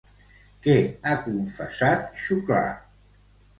Què 0.63 0.77
ha 1.03 1.13
confessat 1.27 2.19
Xuclà? 2.25 2.65